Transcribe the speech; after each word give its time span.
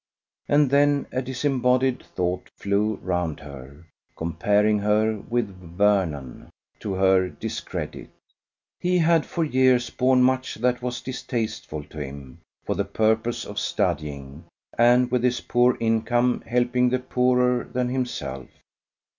And 0.47 0.71
then 0.71 1.05
a 1.11 1.21
disembodied 1.21 2.01
thought 2.03 2.49
flew 2.57 2.95
round 3.03 3.39
her, 3.41 3.85
comparing 4.15 4.79
her 4.79 5.19
with 5.29 5.47
Vernon 5.77 6.49
to 6.79 6.93
her 6.93 7.29
discredit. 7.29 8.09
He 8.79 8.97
had 8.97 9.27
for 9.27 9.43
years 9.43 9.91
borne 9.91 10.23
much 10.23 10.55
that 10.55 10.81
was 10.81 11.01
distasteful 11.01 11.83
to 11.83 11.99
him, 12.01 12.41
for 12.65 12.73
the 12.73 12.83
purpose 12.83 13.45
of 13.45 13.59
studying, 13.59 14.45
and 14.75 15.11
with 15.11 15.23
his 15.23 15.41
poor 15.41 15.77
income 15.79 16.41
helping 16.47 16.89
the 16.89 16.97
poorer 16.97 17.63
than 17.71 17.89
himself. 17.89 18.47